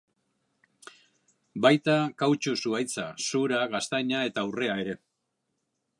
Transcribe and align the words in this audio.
Baita 1.65 1.97
kautxu 2.23 2.55
zuhaitza, 2.63 3.05
zura, 3.27 3.61
gaztaina 3.77 4.25
eta 4.31 4.47
urrea 4.53 4.83
ere. 4.87 5.01